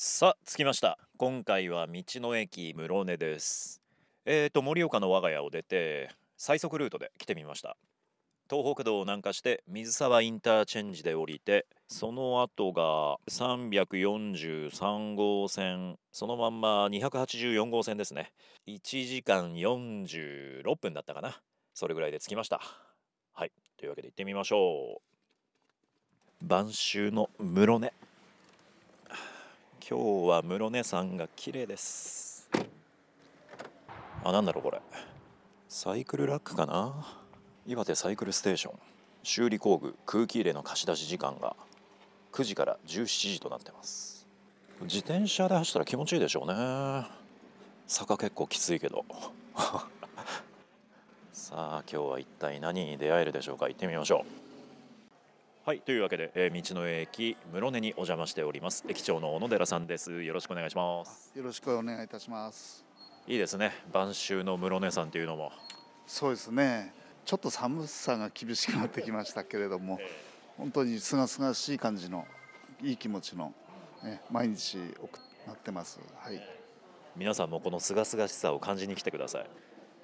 [0.00, 0.96] さあ着きました。
[1.16, 3.82] 今回は道の駅室根です。
[4.26, 7.76] えーと盛岡の我が家を出て最速ルートで来てみました。
[8.48, 18.30] 東北道を南下して水沢インターチェンジで降りてその後が343号線そのまんま284号線ですね。
[18.68, 21.40] 1時間46分だったかな。
[21.74, 22.60] それぐらいで着きました。
[23.34, 23.50] はい。
[23.76, 25.00] というわけで行ってみましょ
[26.40, 26.46] う。
[26.46, 27.92] 晩秋の室根。
[29.90, 32.50] 今日は室根山が綺麗です。
[34.22, 34.82] あなんだろうこれ。
[35.66, 37.06] サイクルラックかな？
[37.66, 38.78] 岩手サイクルステーション。
[39.22, 41.56] 修理工具空気入れの貸し出し時間が
[42.32, 44.26] 9時から17時となってます。
[44.82, 47.06] 自転車で走ったら気持ちいいでしょうね。
[47.88, 49.06] 坂結構きついけど。
[51.32, 53.68] さあ今日は一体何に出会えるでしょうか？
[53.68, 54.47] 行ってみましょう。
[55.68, 58.86] はいというわけで、えー道の駅室根にお邪魔しております。
[58.88, 60.22] 駅長の小野寺さんです。
[60.22, 61.30] よろしくお願いします。
[61.36, 62.86] よろしくお願いいたします。
[63.26, 63.72] いいですね。
[63.92, 65.52] 晩秋の室根山というのも。
[66.06, 66.94] そうですね。
[67.26, 69.98] ちょっと寒さが厳しくなってきましたけれども、
[70.56, 72.26] 本当に清々しい感じの
[72.82, 73.52] いい気持ちの、
[74.02, 76.00] ね、毎日送なってます。
[76.16, 76.42] はい。
[77.14, 79.50] 皆さんもこの清々しさを感じに来てください。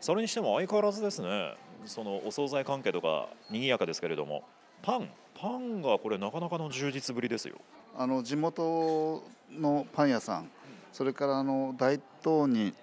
[0.00, 1.54] それにしても相変わらずですね。
[1.84, 4.42] そのお惣菜関係とか賑やかですけれども
[4.82, 7.56] パンパンがこれなかなかの充実ぶりですよ。
[7.96, 10.50] あの地元のパン屋さん、
[10.92, 12.74] それからあの大東に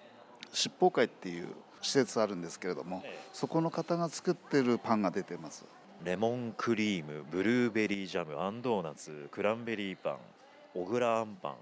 [0.52, 1.48] 七宝会っていう
[1.82, 5.66] 施設あるんですけれども、そこの方が作ってるパンが出てます。
[6.04, 10.18] レモンクリームブルーベリージャムあんドーナツクランベリーパン
[10.74, 11.56] 小倉あんパン。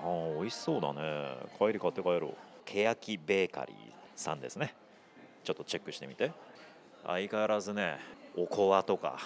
[0.00, 1.00] あー美味しそうだね。
[1.58, 2.34] 帰り買って帰ろう。
[2.64, 3.76] けやきベーカリー
[4.14, 4.74] さんですね。
[5.42, 6.32] ちょっとチェックしてみて。
[7.06, 7.98] 相変わらずね
[8.36, 9.18] おこわとか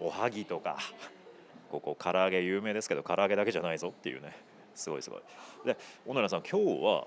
[0.00, 0.78] おはぎとか
[1.70, 4.36] ここ唐揚げ有名ですけど唐揚げだけじゃないぞっていうね。
[4.74, 5.20] すごいすごい。
[5.66, 7.06] で小野寺さん今日は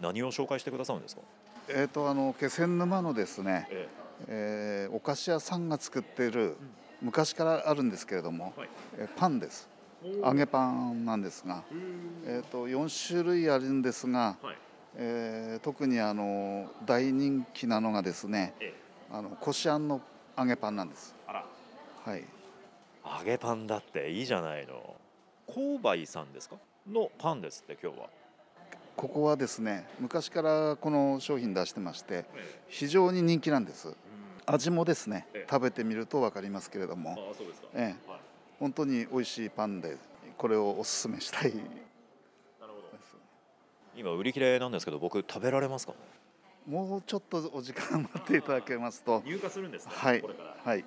[0.00, 1.22] 何を紹介してくださるんですか、
[1.68, 3.88] えっ、とあの気仙沼のですね、え
[4.28, 4.88] え。
[4.90, 6.56] ーお菓子屋さんが作っている
[7.02, 8.68] 昔からあるんですけれども、はい。
[8.98, 9.68] えーパンです。
[10.24, 11.64] 揚げパンなんですが、
[12.24, 14.56] えー、と4種類あるんですが、はい。
[14.96, 18.72] えー特にあの大人気なのがですねえ。
[19.10, 20.00] あのこしあんの
[20.38, 21.14] 揚げパンなんです。
[21.26, 21.44] あら。
[22.04, 22.24] はい、
[23.18, 24.96] 揚げパンだっていいじゃないの。
[25.46, 26.56] 購買さんですか？
[26.90, 28.06] のパンですって今日は。
[28.96, 32.24] ここはですね昔からこの商品出してまして
[32.66, 33.94] 非常に人気なんです。
[34.44, 35.46] 味もですねええ。
[35.50, 37.16] 食べてみると分かりますけれども。
[37.74, 38.10] ええ。
[38.10, 38.20] はい、
[38.58, 39.96] 本当に美味しいパンで
[40.36, 41.52] これをおすすめしたい。
[41.52, 42.88] でなるほど。
[42.98, 43.16] す
[43.96, 45.94] 今売り切れなんですけど僕食べられますか？
[46.66, 49.22] もうちょっとお時間待っていただけますと。
[49.24, 50.22] 入荷するんですねはい。
[50.64, 50.84] はい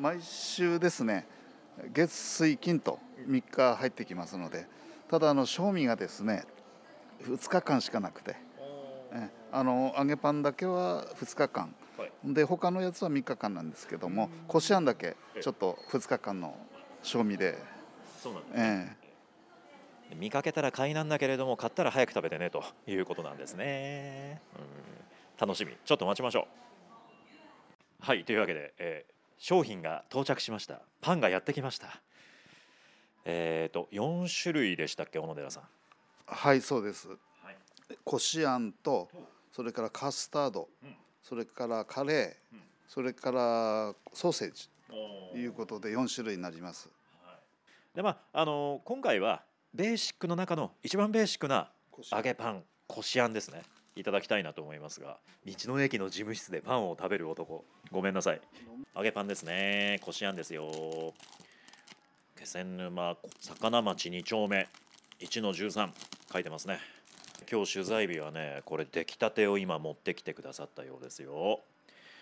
[0.00, 1.26] 毎週ですね
[1.92, 2.98] 月水金と
[3.28, 4.66] 3日入ってきますので
[5.10, 6.44] ただあの賞味がですね
[7.24, 8.36] 2日間しかなくて
[9.52, 11.74] あの揚げパンだけは2日間。
[11.98, 12.10] はい。
[12.24, 16.56] で他のやつは3日間なんですけどもこしあんだけちょっと2日間の
[17.02, 17.58] 賞味で、
[18.22, 18.96] そうなんですね、
[20.12, 25.76] え見かけたら買いなんだけれども買ったら早く食べてねということなんですね、うん、楽しみ。
[25.84, 26.48] ちょっと待ちましょ
[28.00, 28.06] う。
[28.06, 30.82] はいというわけで、えー商品が到着しました。
[31.00, 32.00] パンがやってきました。
[33.24, 35.62] えっ、と4種類でしたっけ小野寺さん。
[36.26, 37.08] はいそうです。
[37.08, 37.18] はい。
[38.04, 39.10] こしあんと
[39.50, 40.68] それからカスタード。
[40.84, 40.94] うん。
[41.24, 42.54] それからカレー。
[42.54, 42.60] うん。
[42.86, 44.70] それからソーセージ。
[44.90, 46.88] おということで4種類になります。
[47.96, 49.42] でまああのー今回は
[49.74, 51.68] ベーシックの中の一番ベーシックな
[52.12, 53.62] 揚げパンこしあんですね
[53.96, 57.64] いただきたいなと思いますが道の駅の事務室でパンを食べる男。
[57.90, 58.40] ごめんなさい。
[58.96, 60.00] 揚げパンですね。
[60.02, 61.14] こしあんですよ。
[62.38, 64.68] 気仙沼魚町2丁目。
[65.20, 65.90] 1の13
[66.32, 66.78] 書いてますね。
[67.50, 71.60] 今日取材日はねこれ出来たてを今持ってきてくださったようですよ。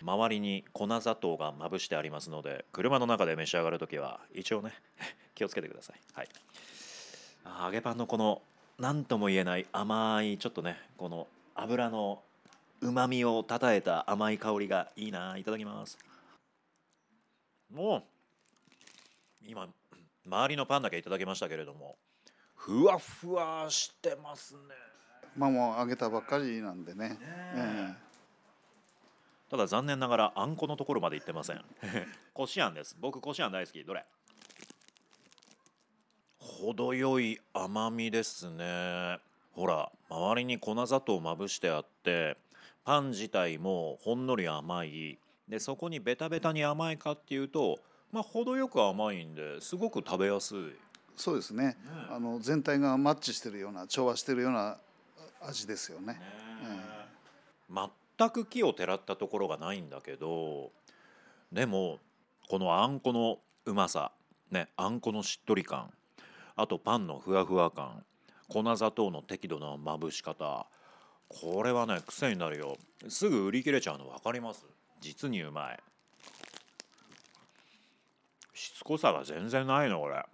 [0.03, 4.73] 周りに粉砂糖がまぶしてありますので車の中で召し上がるときは一応ね
[5.35, 5.99] 気をつけてください。
[6.13, 6.29] はい。
[7.63, 8.41] 揚げパンのこの
[8.77, 11.27] 何とも言えない甘いちょっとねこの
[11.61, 12.23] 油の
[12.81, 15.37] うまみをたたえた甘い香りがいいな。
[15.37, 15.95] いただきます。
[17.71, 18.03] もう
[19.45, 19.67] 今
[20.25, 21.95] 周りのパンだけいただきましたけれども
[22.55, 24.59] ふわふわしてますね。
[25.37, 27.17] まあもう揚げたばっかりなんでね。
[27.21, 27.93] え。
[29.51, 31.63] ただ残念ながらあんこのところまで行ってません。
[32.33, 32.97] こしあんです。
[32.99, 33.83] 僕こしあん大好き。
[33.83, 34.03] どれ？
[36.39, 39.19] 程よい甘みですね
[39.53, 42.37] ほら周りに粉砂糖をまぶしてあって
[42.83, 45.19] パン自体もほんのり甘い。
[45.47, 47.79] でそこにベタベタに甘いかっていうと
[48.11, 50.59] まあ程よく甘いんですごく食べやすい。
[50.59, 50.75] え
[51.15, 51.77] そうですね。
[52.09, 54.77] あの全体がマッチしてるような調和してるような
[55.41, 56.19] 味ですよね。
[57.69, 60.71] 全く木をてらったところがないんだけど
[61.51, 61.99] でも
[62.49, 64.11] このあんこのうまさ
[64.51, 65.89] ねあんこのしっとり感
[66.55, 68.03] あとパンのふわふわ感
[68.51, 70.67] 粉砂糖の適度なまぶし方。
[71.29, 72.77] これはね癖になるよ。
[73.07, 74.65] すぐ売り切れちゃうの分かります？
[74.99, 75.79] 実にうまい。
[78.53, 80.25] しつこさが全然ないのこれ。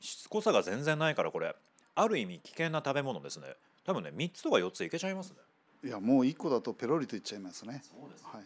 [0.00, 1.56] しつこさが全然ないからこれ。
[1.94, 3.46] ある意味危険な食べ物ですね。
[3.86, 5.36] 多分ね3つとか4ついけちゃいますね。
[5.84, 7.82] いやもう1個だとペロリといっちゃいますね。
[7.82, 8.28] そうですね。
[8.32, 8.42] はい。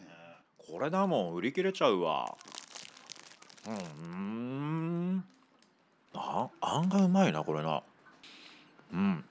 [0.72, 2.37] これだもん売り切れちゃうわ。
[3.67, 5.25] うん。
[6.14, 7.82] ああんがうまいなこれな
[8.93, 9.25] うん。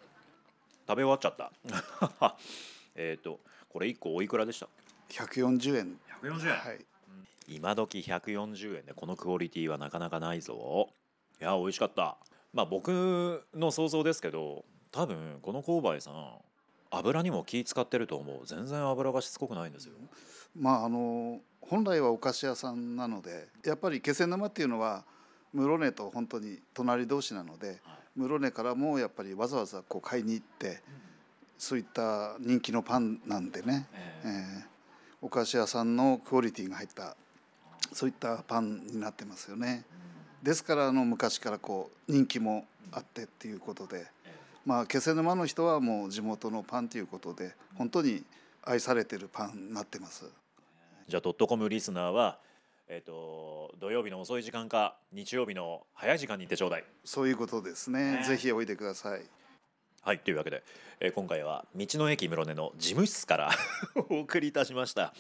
[0.87, 1.51] 食べ終わっちゃった。
[2.95, 4.69] えっとこれ1個おいくらでした
[5.09, 5.99] ？140円。
[6.21, 6.85] 140はい。
[7.47, 10.89] 今時140円でこのクオリティはなかなかないぞ。
[11.41, 12.17] いや美味しかった。
[12.53, 16.37] まあ僕の想像ですけど多分この購買さん
[16.91, 18.45] 油にも気使ってると思う。
[18.45, 19.95] 全然油がしつこくないんですよ。
[20.55, 25.03] まああの本来はお菓子屋さんなのでやっぱり気仙沼っていうのは
[25.53, 27.79] 室根と本当に隣同士なので
[28.15, 30.81] 室根からもやっぱりわざわざこう買いに行って
[31.57, 33.87] そういった人気のパンなんでね、
[34.23, 34.75] えー
[35.21, 37.15] お菓子屋さんのクオリティが入った
[37.91, 39.83] そういったパンになってますよね。
[40.43, 44.05] ですからあの昔からこう人気もあってっていうことで、
[44.67, 48.23] まあ気仙沼の人はもう地元のパンということで本当に
[48.63, 50.25] 愛されてるパンになってます。
[51.07, 52.37] じゃあドットコムリスナーは
[52.87, 58.17] えっ、と土曜日の遅い時間か日曜日の早い時間に行ってちょうだいそういうことですね。
[58.17, 59.21] ねぜひおいでください。
[60.05, 60.61] はいというわけで、
[60.99, 63.51] えー今回は道の駅室根の事務室から
[64.09, 65.15] お送りいたしました、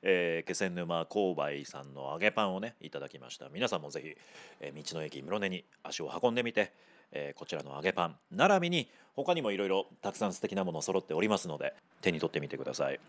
[0.00, 4.16] えー気仙沼購買さんの揚げパンをねいただきました皆さんもぜひ、
[4.60, 6.72] えー道の駅室根に足を運んでみて、
[7.10, 13.00] えーこちらの揚げパン並びに他にもいろいろたくさん素敵なもの揃っておりますので手に取ってみてください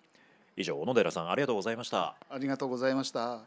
[0.57, 3.45] 以上小野寺さんありがとうございましたありがとうございました。